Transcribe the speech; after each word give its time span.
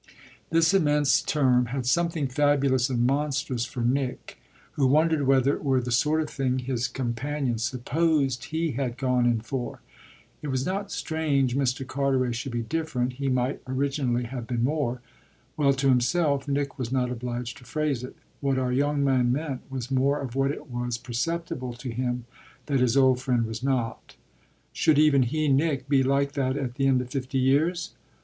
This 0.49 0.73
immense 0.73 1.21
term 1.21 1.67
had 1.67 1.85
something 1.85 2.25
fabulous 2.27 2.89
and 2.89 3.05
monstrous 3.05 3.65
for 3.65 3.81
Nick, 3.83 4.39
who 4.71 4.87
wondered 4.87 5.27
whether 5.27 5.53
it 5.53 5.63
were 5.63 5.79
the 5.79 5.91
sort 5.91 6.21
of 6.21 6.27
thing 6.31 6.57
his 6.57 6.87
companion 6.87 7.59
supposed 7.59 8.45
he 8.45 8.71
had 8.71 8.97
gone 8.97 9.27
in 9.27 9.41
for. 9.41 9.81
It 10.41 10.47
was 10.47 10.65
not 10.65 10.91
strange 10.91 11.55
Mr. 11.55 11.85
Carteret 11.85 12.33
should 12.33 12.51
be 12.51 12.63
different; 12.63 13.13
he 13.13 13.27
might 13.29 13.61
originally 13.67 14.23
have 14.23 14.47
been 14.47 14.63
more 14.63 15.01
well, 15.55 15.71
to 15.73 15.89
himself 15.89 16.47
Nick 16.47 16.79
was 16.79 16.91
not 16.91 17.11
obliged 17.11 17.57
to 17.59 17.63
phrase 17.63 18.03
it: 18.03 18.15
what 18.39 18.57
our 18.57 18.73
young 18.73 19.03
man 19.03 19.31
meant 19.31 19.61
was 19.69 19.91
more 19.91 20.19
of 20.19 20.33
what 20.33 20.49
it 20.49 20.65
was 20.67 20.97
perceptible 20.97 21.73
to 21.73 21.91
him 21.91 22.25
that 22.65 22.79
his 22.79 22.97
old 22.97 23.21
friend 23.21 23.45
was 23.45 23.61
not. 23.61 24.15
Should 24.73 24.97
even 24.97 25.21
he, 25.21 25.47
Nick, 25.47 25.87
be 25.87 26.01
like 26.01 26.31
that 26.31 26.57
at 26.57 26.73
the 26.73 26.87
end 26.87 27.01
of 27.01 27.11
fifty 27.11 27.37
years? 27.37 27.93